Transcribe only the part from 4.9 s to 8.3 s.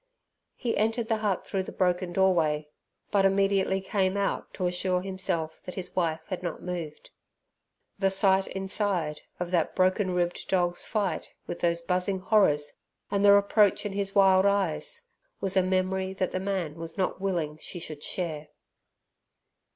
himself that his wife had not moved. The